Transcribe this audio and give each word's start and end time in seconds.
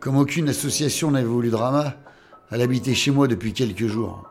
Comme 0.00 0.16
aucune 0.16 0.48
association 0.48 1.10
n'avait 1.10 1.26
voulu 1.26 1.50
drama, 1.50 1.92
elle 2.50 2.62
habitait 2.62 2.94
chez 2.94 3.10
moi 3.10 3.28
depuis 3.28 3.52
quelques 3.52 3.86
jours. 3.86 4.24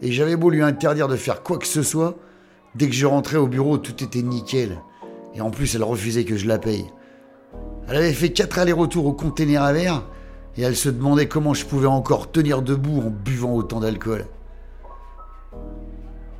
Et 0.00 0.12
j'avais 0.12 0.36
beau 0.36 0.50
lui 0.50 0.62
interdire 0.62 1.08
de 1.08 1.16
faire 1.16 1.42
quoi 1.42 1.58
que 1.58 1.66
ce 1.66 1.82
soit, 1.82 2.14
dès 2.76 2.86
que 2.86 2.94
je 2.94 3.04
rentrais 3.04 3.38
au 3.38 3.48
bureau, 3.48 3.76
tout 3.76 4.04
était 4.04 4.22
nickel. 4.22 4.80
Et 5.34 5.40
en 5.40 5.50
plus, 5.50 5.74
elle 5.74 5.82
refusait 5.82 6.24
que 6.24 6.36
je 6.36 6.46
la 6.46 6.58
paye. 6.58 6.86
Elle 7.88 7.96
avait 7.96 8.12
fait 8.12 8.30
quatre 8.30 8.60
allers-retours 8.60 9.06
au 9.06 9.12
container 9.12 9.64
à 9.64 9.72
verre, 9.72 10.04
et 10.56 10.62
elle 10.62 10.76
se 10.76 10.90
demandait 10.90 11.26
comment 11.26 11.54
je 11.54 11.66
pouvais 11.66 11.88
encore 11.88 12.30
tenir 12.30 12.62
debout 12.62 13.00
en 13.00 13.10
buvant 13.10 13.52
autant 13.52 13.80
d'alcool. 13.80 14.26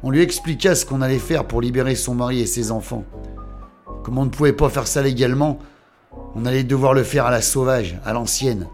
On 0.04 0.10
lui 0.10 0.22
expliqua 0.22 0.76
ce 0.76 0.86
qu'on 0.86 1.02
allait 1.02 1.18
faire 1.18 1.48
pour 1.48 1.60
libérer 1.60 1.96
son 1.96 2.14
mari 2.14 2.40
et 2.40 2.46
ses 2.46 2.70
enfants. 2.70 3.04
Comme 4.04 4.16
on 4.16 4.26
ne 4.26 4.30
pouvait 4.30 4.52
pas 4.52 4.68
faire 4.68 4.86
ça 4.86 5.02
légalement, 5.02 5.58
on 6.34 6.46
allait 6.46 6.64
devoir 6.64 6.94
le 6.94 7.04
faire 7.04 7.26
à 7.26 7.30
la 7.30 7.40
sauvage, 7.40 7.98
à 8.04 8.12
l'ancienne. 8.12 8.68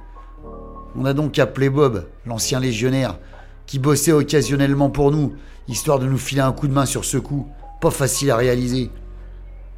On 0.96 1.04
a 1.04 1.12
donc 1.12 1.38
appelé 1.38 1.68
Bob, 1.68 2.06
l'ancien 2.26 2.58
légionnaire, 2.58 3.18
qui 3.66 3.78
bossait 3.78 4.12
occasionnellement 4.12 4.90
pour 4.90 5.10
nous, 5.10 5.34
histoire 5.68 5.98
de 5.98 6.06
nous 6.06 6.18
filer 6.18 6.40
un 6.40 6.52
coup 6.52 6.68
de 6.68 6.72
main 6.72 6.86
sur 6.86 7.04
ce 7.04 7.18
coup, 7.18 7.46
pas 7.80 7.90
facile 7.90 8.30
à 8.30 8.36
réaliser. 8.36 8.90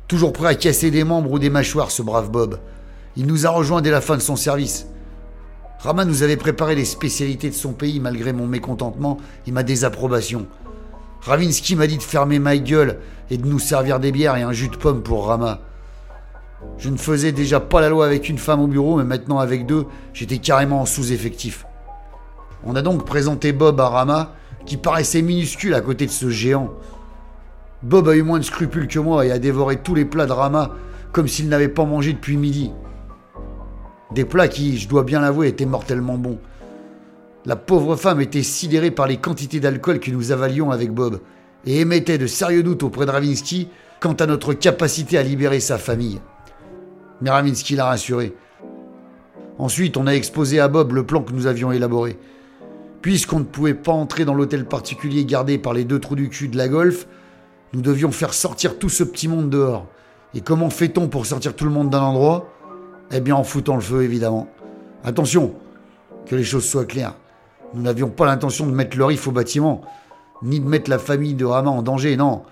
Toujours 0.08 0.32
prêt 0.32 0.48
à 0.48 0.54
casser 0.54 0.90
des 0.90 1.04
membres 1.04 1.32
ou 1.32 1.38
des 1.38 1.50
mâchoires, 1.50 1.90
ce 1.90 2.02
brave 2.02 2.30
Bob. 2.30 2.58
Il 3.16 3.26
nous 3.26 3.46
a 3.46 3.50
rejoints 3.50 3.82
dès 3.82 3.90
la 3.90 4.00
fin 4.00 4.16
de 4.16 4.22
son 4.22 4.36
service. 4.36 4.86
Rama 5.80 6.04
nous 6.04 6.22
avait 6.22 6.36
préparé 6.36 6.74
les 6.74 6.84
spécialités 6.84 7.50
de 7.50 7.54
son 7.54 7.72
pays 7.72 7.98
malgré 7.98 8.32
mon 8.32 8.46
mécontentement 8.46 9.18
et 9.46 9.50
ma 9.50 9.64
désapprobation. 9.64 10.46
Ravinsky 11.22 11.76
m'a 11.76 11.86
dit 11.86 11.98
de 11.98 12.02
fermer 12.02 12.38
ma 12.38 12.56
gueule 12.56 12.98
et 13.30 13.36
de 13.36 13.46
nous 13.46 13.58
servir 13.58 14.00
des 14.00 14.12
bières 14.12 14.36
et 14.36 14.42
un 14.42 14.52
jus 14.52 14.68
de 14.68 14.76
pomme 14.76 15.02
pour 15.02 15.26
Rama. 15.26 15.60
Je 16.78 16.88
ne 16.88 16.96
faisais 16.96 17.32
déjà 17.32 17.60
pas 17.60 17.80
la 17.80 17.88
loi 17.88 18.06
avec 18.06 18.28
une 18.28 18.38
femme 18.38 18.60
au 18.60 18.66
bureau, 18.66 18.96
mais 18.96 19.04
maintenant 19.04 19.38
avec 19.38 19.66
deux, 19.66 19.86
j'étais 20.12 20.38
carrément 20.38 20.80
en 20.80 20.86
sous-effectif. 20.86 21.64
On 22.64 22.76
a 22.76 22.82
donc 22.82 23.06
présenté 23.06 23.52
Bob 23.52 23.80
à 23.80 23.88
Rama, 23.88 24.32
qui 24.66 24.76
paraissait 24.76 25.22
minuscule 25.22 25.74
à 25.74 25.80
côté 25.80 26.06
de 26.06 26.10
ce 26.10 26.28
géant. 26.30 26.70
Bob 27.82 28.08
a 28.08 28.16
eu 28.16 28.22
moins 28.22 28.38
de 28.38 28.44
scrupules 28.44 28.88
que 28.88 28.98
moi 28.98 29.26
et 29.26 29.32
a 29.32 29.38
dévoré 29.38 29.76
tous 29.78 29.94
les 29.94 30.04
plats 30.04 30.26
de 30.26 30.32
Rama 30.32 30.70
comme 31.12 31.28
s'il 31.28 31.48
n'avait 31.48 31.68
pas 31.68 31.84
mangé 31.84 32.12
depuis 32.12 32.36
midi. 32.36 32.72
Des 34.12 34.24
plats 34.24 34.48
qui, 34.48 34.78
je 34.78 34.88
dois 34.88 35.04
bien 35.04 35.20
l'avouer, 35.20 35.48
étaient 35.48 35.66
mortellement 35.66 36.16
bons. 36.16 36.38
La 37.44 37.56
pauvre 37.56 37.96
femme 37.96 38.20
était 38.20 38.42
sidérée 38.42 38.90
par 38.90 39.06
les 39.06 39.16
quantités 39.16 39.60
d'alcool 39.60 40.00
que 40.00 40.10
nous 40.10 40.32
avalions 40.32 40.70
avec 40.70 40.92
Bob 40.92 41.20
et 41.66 41.80
émettait 41.80 42.18
de 42.18 42.26
sérieux 42.26 42.62
doutes 42.62 42.82
auprès 42.82 43.06
de 43.06 43.10
Ravinsky 43.10 43.68
quant 44.00 44.12
à 44.12 44.26
notre 44.26 44.52
capacité 44.52 45.18
à 45.18 45.22
libérer 45.22 45.60
sa 45.60 45.78
famille. 45.78 46.20
Mais 47.22 47.30
Ravinsky 47.30 47.76
l'a 47.76 47.86
rassuré. 47.86 48.34
Ensuite, 49.58 49.96
on 49.96 50.08
a 50.08 50.12
exposé 50.12 50.58
à 50.58 50.66
Bob 50.66 50.92
le 50.92 51.06
plan 51.06 51.22
que 51.22 51.32
nous 51.32 51.46
avions 51.46 51.70
élaboré. 51.70 52.18
Puisqu'on 53.00 53.38
ne 53.38 53.44
pouvait 53.44 53.74
pas 53.74 53.92
entrer 53.92 54.24
dans 54.24 54.34
l'hôtel 54.34 54.64
particulier 54.64 55.24
gardé 55.24 55.56
par 55.56 55.72
les 55.72 55.84
deux 55.84 56.00
trous 56.00 56.16
du 56.16 56.28
cul 56.28 56.48
de 56.48 56.56
la 56.56 56.66
golf, 56.66 57.06
nous 57.74 57.80
devions 57.80 58.10
faire 58.10 58.34
sortir 58.34 58.76
tout 58.76 58.88
ce 58.88 59.04
petit 59.04 59.28
monde 59.28 59.50
dehors. 59.50 59.86
Et 60.34 60.40
comment 60.40 60.68
fait-on 60.68 61.06
pour 61.06 61.24
sortir 61.24 61.54
tout 61.54 61.64
le 61.64 61.70
monde 61.70 61.90
d'un 61.90 62.02
endroit? 62.02 62.48
Eh 63.12 63.20
bien 63.20 63.36
en 63.36 63.44
foutant 63.44 63.76
le 63.76 63.82
feu, 63.82 64.02
évidemment. 64.02 64.48
Attention, 65.04 65.54
que 66.26 66.34
les 66.34 66.44
choses 66.44 66.64
soient 66.64 66.86
claires. 66.86 67.14
Nous 67.74 67.82
n'avions 67.82 68.08
pas 68.08 68.26
l'intention 68.26 68.66
de 68.66 68.72
mettre 68.72 68.98
le 68.98 69.04
riff 69.04 69.28
au 69.28 69.32
bâtiment, 69.32 69.82
ni 70.42 70.58
de 70.58 70.66
mettre 70.66 70.90
la 70.90 70.98
famille 70.98 71.34
de 71.34 71.44
Rama 71.44 71.70
en 71.70 71.82
danger, 71.82 72.16
non. 72.16 72.42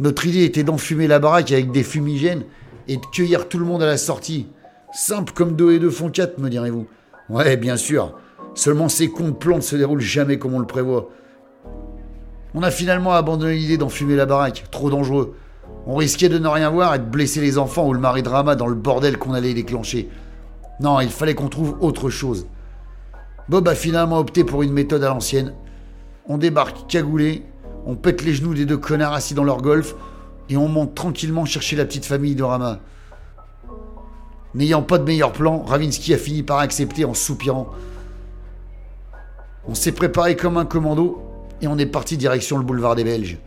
Notre 0.00 0.26
idée 0.26 0.44
était 0.44 0.64
d'enfumer 0.64 1.06
la 1.06 1.18
baraque 1.18 1.50
avec 1.50 1.70
des 1.70 1.82
fumigènes 1.82 2.44
et 2.88 2.96
de 2.96 3.06
cueillir 3.12 3.48
tout 3.48 3.58
le 3.58 3.64
monde 3.64 3.82
à 3.82 3.86
la 3.86 3.98
sortie. 3.98 4.48
Simple 4.92 5.32
comme 5.34 5.54
deux 5.54 5.72
et 5.72 5.78
deux 5.78 5.90
font 5.90 6.10
quatre, 6.10 6.38
me 6.38 6.48
direz-vous. 6.48 6.86
Ouais, 7.28 7.56
bien 7.56 7.76
sûr. 7.76 8.14
Seulement 8.54 8.88
ces 8.88 9.10
cons 9.10 9.36
de 9.38 9.52
ne 9.54 9.60
se 9.60 9.76
déroulent 9.76 10.00
jamais 10.00 10.38
comme 10.38 10.54
on 10.54 10.58
le 10.58 10.66
prévoit. 10.66 11.10
On 12.54 12.62
a 12.62 12.70
finalement 12.70 13.12
abandonné 13.12 13.54
l'idée 13.54 13.76
d'enfumer 13.76 14.16
la 14.16 14.26
baraque, 14.26 14.64
trop 14.70 14.90
dangereux. 14.90 15.36
On 15.86 15.96
risquait 15.96 16.30
de 16.30 16.38
ne 16.38 16.48
rien 16.48 16.70
voir 16.70 16.94
et 16.94 16.98
de 16.98 17.04
blesser 17.04 17.40
les 17.40 17.58
enfants 17.58 17.86
ou 17.86 17.92
le 17.92 18.00
mari 18.00 18.22
de 18.22 18.28
Rama 18.28 18.56
dans 18.56 18.66
le 18.66 18.74
bordel 18.74 19.18
qu'on 19.18 19.34
allait 19.34 19.54
déclencher. 19.54 20.08
Non, 20.80 21.00
il 21.00 21.10
fallait 21.10 21.34
qu'on 21.34 21.48
trouve 21.48 21.76
autre 21.80 22.08
chose. 22.08 22.46
Bob 23.48 23.68
a 23.68 23.74
finalement 23.74 24.18
opté 24.18 24.44
pour 24.44 24.62
une 24.62 24.72
méthode 24.72 25.04
à 25.04 25.08
l'ancienne. 25.08 25.54
On 26.26 26.38
débarque 26.38 26.86
cagoulé, 26.88 27.44
on 27.86 27.94
pète 27.94 28.22
les 28.22 28.34
genoux 28.34 28.54
des 28.54 28.66
deux 28.66 28.76
connards 28.76 29.14
assis 29.14 29.34
dans 29.34 29.44
leur 29.44 29.62
golf 29.62 29.94
et 30.48 30.56
on 30.56 30.68
monte 30.68 30.94
tranquillement 30.94 31.44
chercher 31.44 31.76
la 31.76 31.84
petite 31.84 32.04
famille 32.04 32.34
de 32.34 32.42
Rama. 32.42 32.80
N'ayant 34.54 34.82
pas 34.82 34.98
de 34.98 35.04
meilleur 35.04 35.32
plan, 35.32 35.62
Ravinsky 35.62 36.14
a 36.14 36.18
fini 36.18 36.42
par 36.42 36.58
accepter 36.58 37.04
en 37.04 37.14
soupirant. 37.14 37.68
On 39.66 39.74
s'est 39.74 39.92
préparé 39.92 40.36
comme 40.36 40.56
un 40.56 40.64
commando 40.64 41.22
et 41.60 41.68
on 41.68 41.76
est 41.76 41.86
parti 41.86 42.16
direction 42.16 42.56
le 42.56 42.64
boulevard 42.64 42.94
des 42.94 43.04
Belges. 43.04 43.38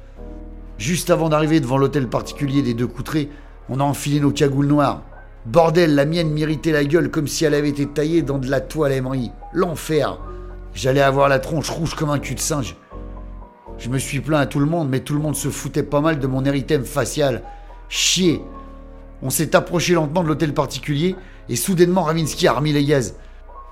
Juste 0.77 1.09
avant 1.09 1.29
d'arriver 1.29 1.59
devant 1.59 1.77
l'hôtel 1.77 2.07
particulier 2.07 2.61
des 2.61 2.73
deux 2.73 2.87
Coutrés, 2.87 3.29
on 3.69 3.79
a 3.79 3.83
enfilé 3.83 4.19
nos 4.19 4.31
cagoules 4.31 4.67
noires. 4.67 5.01
Bordel, 5.45 5.95
la 5.95 6.05
mienne 6.05 6.31
méritait 6.31 6.71
la 6.71 6.85
gueule 6.85 7.09
comme 7.09 7.27
si 7.27 7.45
elle 7.45 7.55
avait 7.55 7.69
été 7.69 7.87
taillée 7.87 8.21
dans 8.21 8.37
de 8.37 8.47
la 8.47 8.61
toile 8.61 8.91
émerie. 8.91 9.31
L'enfer. 9.53 10.19
J'allais 10.73 11.01
avoir 11.01 11.29
la 11.29 11.39
tronche 11.39 11.69
rouge 11.69 11.95
comme 11.95 12.11
un 12.11 12.19
cul 12.19 12.35
de 12.35 12.39
singe. 12.39 12.75
Je 13.81 13.89
me 13.89 13.97
suis 13.97 14.19
plaint 14.19 14.41
à 14.41 14.45
tout 14.45 14.59
le 14.59 14.67
monde, 14.67 14.89
mais 14.89 14.99
tout 14.99 15.15
le 15.15 15.19
monde 15.19 15.35
se 15.35 15.49
foutait 15.49 15.81
pas 15.81 16.01
mal 16.01 16.19
de 16.19 16.27
mon 16.27 16.45
érythème 16.45 16.85
facial. 16.85 17.41
Chier. 17.89 18.39
On 19.23 19.31
s'est 19.31 19.55
approché 19.55 19.95
lentement 19.95 20.21
de 20.21 20.27
l'hôtel 20.27 20.53
particulier 20.53 21.15
et 21.49 21.55
soudainement 21.55 22.03
Ravinsky 22.03 22.47
a 22.47 22.53
remis 22.53 22.73
les 22.73 22.85
gaz. 22.85 23.15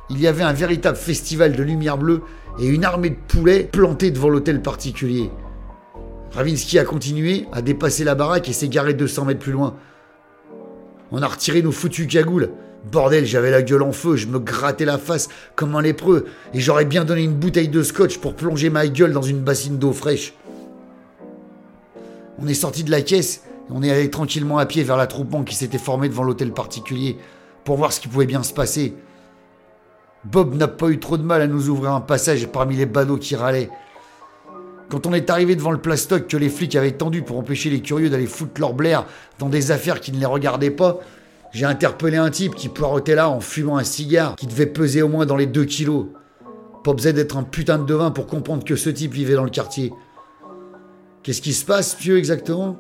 Il 0.09 0.19
y 0.19 0.25
avait 0.25 0.41
un 0.41 0.51
véritable 0.51 0.97
festival 0.97 1.55
de 1.55 1.61
lumière 1.61 1.99
bleue 1.99 2.23
et 2.59 2.65
une 2.65 2.85
armée 2.85 3.11
de 3.11 3.17
poulets 3.27 3.63
plantés 3.63 4.09
devant 4.09 4.29
l'hôtel 4.29 4.63
particulier. 4.63 5.29
Ravinsky 6.31 6.79
a 6.79 6.85
continué, 6.85 7.45
a 7.51 7.61
dépassé 7.61 8.03
la 8.03 8.15
baraque 8.15 8.49
et 8.49 8.53
s'est 8.53 8.67
garé 8.67 8.95
200 8.95 9.25
mètres 9.25 9.39
plus 9.39 9.51
loin. 9.51 9.75
On 11.11 11.21
a 11.21 11.27
retiré 11.27 11.61
nos 11.61 11.71
foutus 11.71 12.07
cagoules. 12.07 12.49
Bordel, 12.85 13.25
j'avais 13.25 13.51
la 13.51 13.62
gueule 13.62 13.84
en 13.84 13.91
feu, 13.91 14.16
je 14.16 14.28
me 14.28 14.40
grattais 14.40 14.85
la 14.85 14.97
face 14.97 15.28
comme 15.56 15.75
un 15.75 15.81
lépreux, 15.81 16.25
et 16.53 16.59
j'aurais 16.59 16.85
bien 16.85 17.06
donné 17.06 17.23
une 17.23 17.34
bouteille 17.34 17.67
de 17.67 17.84
scotch 17.84 18.17
pour 18.17 18.35
plonger 18.35 18.69
ma 18.69 18.88
gueule 18.88 19.12
dans 19.12 19.22
une 19.22 19.40
bassine 19.40 19.78
d'eau 19.78 19.91
fraîche. 19.91 20.34
On 22.41 22.47
est 22.47 22.53
sorti 22.53 22.84
de 22.84 22.91
la 22.91 23.01
caisse 23.01 23.44
et 23.69 23.72
on 23.72 23.84
est 23.84 23.91
allé 23.91 24.09
tranquillement 24.09 24.57
à 24.57 24.66
pied 24.66 24.84
vers 24.84 24.95
l'attroupement 24.95 25.44
qui 25.44 25.56
s'était 25.56 25.78
formé 25.78 26.07
devant 26.07 26.23
l'hôtel 26.23 26.53
particulier 26.53 27.18
pour 27.66 27.75
voir 27.75 27.91
ce 27.91 28.00
qui 28.00 28.07
pouvait 28.07 28.25
bien 28.25 28.44
se 28.44 28.53
passer. 28.53 28.95
Bob 30.23 30.56
n'a 30.56 30.69
pas 30.69 30.89
eu 30.89 31.00
trop 31.00 31.18
de 31.18 31.23
mal 31.23 31.41
à 31.41 31.47
nous 31.47 31.69
ouvrir 31.69 31.91
un 31.91 32.01
passage 32.01 32.47
parmi 32.47 32.78
les 32.78 32.85
badauds 32.85 33.18
qui 33.18 33.35
râlaient. 33.35 33.69
Quand 34.89 35.06
on 35.06 35.13
est 35.13 35.29
arrivé 35.29 35.56
devant 35.56 35.72
le 35.72 35.78
plastoc 35.78 36.28
que 36.28 36.38
les 36.38 36.50
flics 36.50 36.75
avaient 36.75 36.94
tendu 36.94 37.22
pour 37.22 37.38
empêcher 37.38 37.69
les 37.69 37.81
curieux 37.81 38.09
d'aller 38.09 38.25
foutre 38.25 38.59
leur 38.59 38.73
blaire 38.73 39.06
dans 39.38 39.50
des 39.50 39.72
affaires 39.72 40.00
qui 40.00 40.12
ne 40.12 40.19
les 40.19 40.25
regardaient 40.25 40.72
pas, 40.72 41.00
j'ai 41.51 41.65
interpellé 41.65 42.17
un 42.17 42.29
type 42.29 42.55
qui 42.55 42.69
poireautait 42.69 43.15
là 43.15 43.29
en 43.29 43.39
fumant 43.39 43.77
un 43.77 43.83
cigare 43.83 44.35
qui 44.35 44.47
devait 44.47 44.67
peser 44.67 45.01
au 45.01 45.07
moins 45.07 45.25
dans 45.25 45.35
les 45.35 45.47
2 45.47 45.65
kilos. 45.65 46.05
Pas 46.83 46.93
besoin 46.93 47.13
d'être 47.13 47.37
un 47.37 47.43
putain 47.43 47.79
de 47.79 47.85
devin 47.85 48.11
pour 48.11 48.27
comprendre 48.27 48.63
que 48.63 48.75
ce 48.75 48.89
type 48.89 49.13
vivait 49.13 49.33
dans 49.33 49.43
le 49.43 49.49
quartier. 49.49 49.91
Qu'est-ce 51.23 51.41
qui 51.41 51.53
se 51.53 51.65
passe, 51.65 51.95
pieux, 51.95 52.17
exactement? 52.17 52.77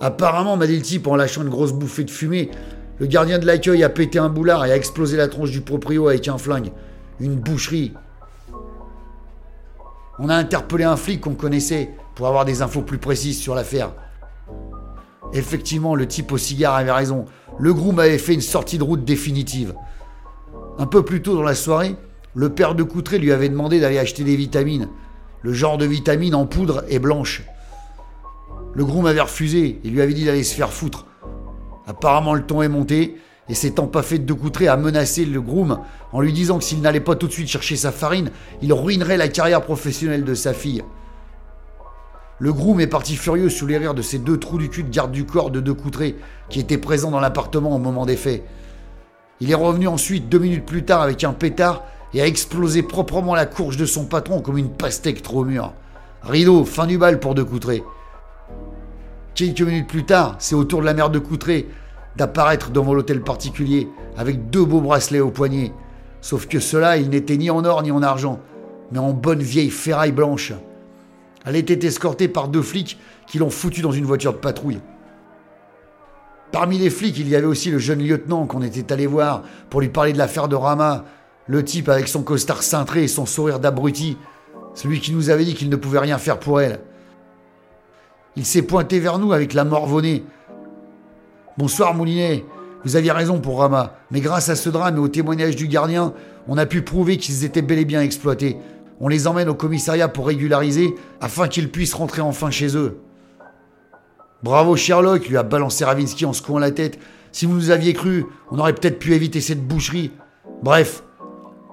Apparemment, 0.00 0.56
m'a 0.56 0.66
dit 0.66 0.76
le 0.76 0.82
type 0.82 1.06
en 1.06 1.16
lâchant 1.16 1.42
une 1.42 1.48
grosse 1.48 1.72
bouffée 1.72 2.04
de 2.04 2.10
fumée, 2.10 2.50
le 2.98 3.06
gardien 3.06 3.38
de 3.38 3.46
l'accueil 3.46 3.82
a 3.84 3.88
pété 3.88 4.18
un 4.18 4.28
boulard 4.28 4.64
et 4.64 4.72
a 4.72 4.76
explosé 4.76 5.16
la 5.16 5.28
tronche 5.28 5.50
du 5.50 5.60
proprio 5.60 6.08
avec 6.08 6.28
un 6.28 6.38
flingue. 6.38 6.72
Une 7.20 7.36
boucherie. 7.36 7.92
On 10.18 10.28
a 10.28 10.34
interpellé 10.34 10.84
un 10.84 10.96
flic 10.96 11.20
qu'on 11.20 11.34
connaissait 11.34 11.90
pour 12.14 12.26
avoir 12.26 12.44
des 12.46 12.62
infos 12.62 12.82
plus 12.82 12.98
précises 12.98 13.38
sur 13.38 13.54
l'affaire. 13.54 13.92
Effectivement, 15.34 15.94
le 15.94 16.06
type 16.06 16.32
au 16.32 16.38
cigare 16.38 16.74
avait 16.74 16.92
raison. 16.92 17.26
Le 17.58 17.72
groom 17.72 17.98
avait 17.98 18.18
fait 18.18 18.34
une 18.34 18.40
sortie 18.40 18.78
de 18.78 18.84
route 18.84 19.04
définitive. 19.04 19.74
Un 20.78 20.86
peu 20.86 21.04
plus 21.04 21.22
tôt 21.22 21.34
dans 21.34 21.42
la 21.42 21.54
soirée, 21.54 21.96
le 22.34 22.50
père 22.50 22.74
de 22.74 22.82
Coutré 22.82 23.18
lui 23.18 23.32
avait 23.32 23.48
demandé 23.48 23.80
d'aller 23.80 23.98
acheter 23.98 24.24
des 24.24 24.36
vitamines. 24.36 24.88
Le 25.42 25.52
genre 25.52 25.78
de 25.78 25.86
vitamines 25.86 26.34
en 26.34 26.44
poudre 26.44 26.84
et 26.88 26.98
blanche. 26.98 27.44
Le 28.74 28.84
groom 28.84 29.06
avait 29.06 29.22
refusé 29.22 29.80
et 29.82 29.88
lui 29.88 30.02
avait 30.02 30.12
dit 30.12 30.26
d'aller 30.26 30.44
se 30.44 30.54
faire 30.54 30.72
foutre. 30.72 31.06
Apparemment, 31.86 32.34
le 32.34 32.42
ton 32.42 32.60
est 32.60 32.68
monté 32.68 33.16
et 33.48 33.54
s'étant 33.54 33.86
pas 33.86 34.02
fait 34.02 34.18
de 34.18 34.32
Coutré 34.34 34.68
à 34.68 34.76
menacer 34.76 35.24
le 35.24 35.40
groom 35.40 35.78
en 36.12 36.20
lui 36.20 36.34
disant 36.34 36.58
que 36.58 36.64
s'il 36.64 36.82
n'allait 36.82 37.00
pas 37.00 37.14
tout 37.14 37.26
de 37.26 37.32
suite 37.32 37.48
chercher 37.48 37.76
sa 37.76 37.90
farine, 37.90 38.30
il 38.60 38.72
ruinerait 38.74 39.16
la 39.16 39.28
carrière 39.28 39.62
professionnelle 39.62 40.24
de 40.24 40.34
sa 40.34 40.52
fille. 40.52 40.82
Le 42.38 42.52
groom 42.52 42.80
est 42.80 42.86
parti 42.86 43.16
furieux 43.16 43.48
sous 43.48 43.66
les 43.66 43.78
rires 43.78 43.94
de 43.94 44.02
ces 44.02 44.18
deux 44.18 44.38
trous 44.38 44.58
du 44.58 44.68
cul 44.68 44.82
de 44.82 44.90
garde 44.90 45.10
du 45.10 45.24
corps 45.24 45.50
de 45.50 45.60
deux 45.60 45.72
Coutré 45.72 46.16
qui 46.50 46.60
étaient 46.60 46.76
présents 46.76 47.10
dans 47.10 47.20
l'appartement 47.20 47.74
au 47.74 47.78
moment 47.78 48.04
des 48.04 48.16
faits. 48.16 48.44
Il 49.40 49.50
est 49.50 49.54
revenu 49.54 49.88
ensuite 49.88 50.28
deux 50.28 50.38
minutes 50.38 50.66
plus 50.66 50.84
tard 50.84 51.00
avec 51.00 51.24
un 51.24 51.32
pétard 51.32 51.84
et 52.12 52.20
a 52.20 52.26
explosé 52.26 52.82
proprement 52.82 53.34
la 53.34 53.46
courge 53.46 53.78
de 53.78 53.86
son 53.86 54.04
patron 54.04 54.42
comme 54.42 54.58
une 54.58 54.68
pastèque 54.68 55.22
trop 55.22 55.44
mûre. 55.46 55.72
Rideau, 56.22 56.66
fin 56.66 56.86
du 56.86 56.98
bal 56.98 57.20
pour 57.20 57.34
De 57.34 57.42
Coutré. 57.42 57.82
Quelques 59.34 59.62
minutes 59.62 59.88
plus 59.88 60.04
tard, 60.04 60.36
c'est 60.38 60.54
au 60.54 60.64
tour 60.64 60.80
de 60.80 60.86
la 60.86 60.94
mère 60.94 61.08
de 61.08 61.18
Coutré 61.18 61.68
d'apparaître 62.16 62.70
devant 62.70 62.92
l'hôtel 62.92 63.22
particulier 63.22 63.88
avec 64.16 64.50
deux 64.50 64.64
beaux 64.64 64.80
bracelets 64.82 65.20
au 65.20 65.30
poignet. 65.30 65.72
Sauf 66.20 66.46
que 66.46 66.60
cela, 66.60 66.98
il 66.98 67.08
n'était 67.08 67.36
ni 67.38 67.48
en 67.48 67.64
or 67.64 67.82
ni 67.82 67.90
en 67.90 68.02
argent, 68.02 68.40
mais 68.92 68.98
en 68.98 69.12
bonne 69.12 69.42
vieille 69.42 69.70
ferraille 69.70 70.12
blanche. 70.12 70.52
Elle 71.46 71.56
était 71.56 71.86
escortée 71.86 72.26
par 72.26 72.48
deux 72.48 72.60
flics 72.60 72.98
qui 73.26 73.38
l'ont 73.38 73.50
foutu 73.50 73.80
dans 73.80 73.92
une 73.92 74.04
voiture 74.04 74.32
de 74.32 74.38
patrouille. 74.38 74.80
Parmi 76.50 76.76
les 76.76 76.90
flics, 76.90 77.18
il 77.18 77.28
y 77.28 77.36
avait 77.36 77.46
aussi 77.46 77.70
le 77.70 77.78
jeune 77.78 78.02
lieutenant 78.02 78.46
qu'on 78.46 78.62
était 78.62 78.92
allé 78.92 79.06
voir 79.06 79.42
pour 79.70 79.80
lui 79.80 79.88
parler 79.88 80.12
de 80.12 80.18
l'affaire 80.18 80.48
de 80.48 80.56
Rama, 80.56 81.04
le 81.46 81.64
type 81.64 81.88
avec 81.88 82.08
son 82.08 82.22
costard 82.22 82.64
cintré 82.64 83.04
et 83.04 83.08
son 83.08 83.26
sourire 83.26 83.60
d'abruti, 83.60 84.18
celui 84.74 85.00
qui 85.00 85.12
nous 85.12 85.30
avait 85.30 85.44
dit 85.44 85.54
qu'il 85.54 85.70
ne 85.70 85.76
pouvait 85.76 86.00
rien 86.00 86.18
faire 86.18 86.40
pour 86.40 86.60
elle. 86.60 86.80
Il 88.34 88.44
s'est 88.44 88.62
pointé 88.62 88.98
vers 88.98 89.18
nous 89.18 89.32
avec 89.32 89.54
la 89.54 89.64
morvonnée. 89.64 90.24
Bonsoir 91.58 91.94
Moulinet, 91.94 92.44
vous 92.84 92.96
aviez 92.96 93.12
raison 93.12 93.40
pour 93.40 93.60
Rama, 93.60 93.94
mais 94.10 94.20
grâce 94.20 94.48
à 94.48 94.56
ce 94.56 94.68
drame 94.68 94.96
et 94.96 95.00
au 95.00 95.08
témoignage 95.08 95.54
du 95.54 95.68
gardien, 95.68 96.12
on 96.48 96.58
a 96.58 96.66
pu 96.66 96.82
prouver 96.82 97.16
qu'ils 97.18 97.44
étaient 97.44 97.62
bel 97.62 97.78
et 97.78 97.84
bien 97.84 98.02
exploités. 98.02 98.56
On 99.00 99.08
les 99.08 99.26
emmène 99.26 99.48
au 99.48 99.54
commissariat 99.54 100.08
pour 100.08 100.26
régulariser 100.26 100.94
afin 101.20 101.48
qu'ils 101.48 101.70
puissent 101.70 101.94
rentrer 101.94 102.22
enfin 102.22 102.50
chez 102.50 102.76
eux. 102.76 103.00
Bravo 104.42 104.76
Sherlock, 104.76 105.28
lui 105.28 105.36
a 105.36 105.42
balancé 105.42 105.84
Ravinsky 105.84 106.24
en 106.24 106.32
secouant 106.32 106.58
la 106.58 106.70
tête. 106.70 106.98
Si 107.32 107.46
vous 107.46 107.54
nous 107.54 107.70
aviez 107.70 107.92
cru, 107.92 108.26
on 108.50 108.58
aurait 108.58 108.74
peut-être 108.74 108.98
pu 108.98 109.14
éviter 109.14 109.40
cette 109.40 109.66
boucherie. 109.66 110.12
Bref, 110.62 111.02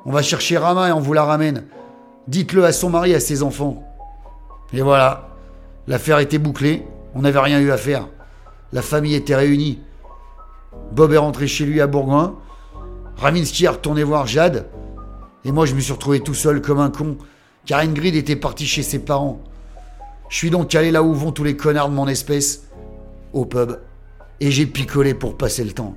on 0.05 0.11
va 0.11 0.21
chercher 0.21 0.57
Rama 0.57 0.89
et 0.89 0.91
on 0.91 0.99
vous 0.99 1.13
la 1.13 1.23
ramène. 1.23 1.65
Dites-le 2.27 2.65
à 2.65 2.71
son 2.71 2.89
mari 2.89 3.13
à 3.13 3.19
ses 3.19 3.43
enfants. 3.43 3.83
Et 4.73 4.81
voilà, 4.81 5.29
l'affaire 5.87 6.19
était 6.19 6.39
bouclée, 6.39 6.85
on 7.15 7.21
n'avait 7.21 7.39
rien 7.39 7.59
eu 7.59 7.71
à 7.71 7.77
faire. 7.77 8.07
La 8.71 8.81
famille 8.81 9.15
était 9.15 9.35
réunie. 9.35 9.79
Bob 10.91 11.13
est 11.13 11.17
rentré 11.17 11.47
chez 11.47 11.65
lui 11.65 11.79
à 11.79 11.87
Bourgoin. 11.87 12.35
Ravinsky 13.17 13.67
a 13.67 13.71
retourné 13.71 14.03
voir 14.03 14.25
Jade. 14.25 14.67
Et 15.45 15.51
moi, 15.51 15.65
je 15.65 15.75
me 15.75 15.79
suis 15.79 15.93
retrouvé 15.93 16.21
tout 16.21 16.33
seul 16.33 16.61
comme 16.61 16.79
un 16.79 16.89
con, 16.89 17.17
car 17.65 17.79
Ingrid 17.79 18.15
était 18.15 18.35
partie 18.35 18.65
chez 18.65 18.83
ses 18.83 18.99
parents. 18.99 19.41
Je 20.29 20.37
suis 20.37 20.49
donc 20.49 20.73
allé 20.75 20.91
là 20.91 21.03
où 21.03 21.13
vont 21.13 21.31
tous 21.31 21.43
les 21.43 21.57
connards 21.57 21.89
de 21.89 21.95
mon 21.95 22.07
espèce, 22.07 22.67
au 23.33 23.45
pub, 23.45 23.79
et 24.39 24.51
j'ai 24.51 24.65
picolé 24.65 25.13
pour 25.13 25.37
passer 25.37 25.63
le 25.63 25.71
temps. 25.71 25.95